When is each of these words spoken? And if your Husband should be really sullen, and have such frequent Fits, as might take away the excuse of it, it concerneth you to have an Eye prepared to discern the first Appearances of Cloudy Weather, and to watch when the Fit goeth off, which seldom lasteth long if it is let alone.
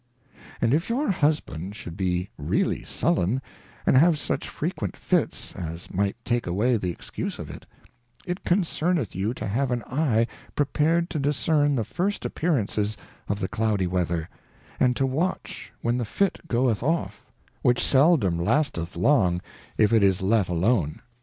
And 0.61 0.73
if 0.73 0.89
your 0.89 1.11
Husband 1.11 1.75
should 1.75 1.95
be 1.95 2.31
really 2.35 2.81
sullen, 2.83 3.39
and 3.85 3.95
have 3.95 4.17
such 4.17 4.49
frequent 4.49 4.97
Fits, 4.97 5.53
as 5.55 5.93
might 5.93 6.15
take 6.25 6.47
away 6.47 6.75
the 6.77 6.89
excuse 6.89 7.37
of 7.37 7.51
it, 7.51 7.67
it 8.25 8.43
concerneth 8.43 9.13
you 9.13 9.31
to 9.35 9.45
have 9.45 9.69
an 9.69 9.83
Eye 9.83 10.25
prepared 10.55 11.11
to 11.11 11.19
discern 11.19 11.75
the 11.75 11.83
first 11.85 12.25
Appearances 12.25 12.97
of 13.27 13.45
Cloudy 13.51 13.85
Weather, 13.85 14.27
and 14.79 14.95
to 14.95 15.05
watch 15.05 15.71
when 15.81 15.99
the 15.99 16.05
Fit 16.05 16.47
goeth 16.47 16.81
off, 16.81 17.23
which 17.61 17.85
seldom 17.85 18.39
lasteth 18.43 18.95
long 18.95 19.39
if 19.77 19.93
it 19.93 20.01
is 20.01 20.19
let 20.19 20.47
alone. 20.47 21.03